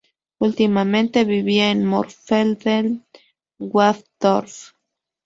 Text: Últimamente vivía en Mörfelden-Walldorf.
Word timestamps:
Últimamente 0.39 1.25
vivía 1.25 1.69
en 1.69 1.85
Mörfelden-Walldorf. 1.87 4.73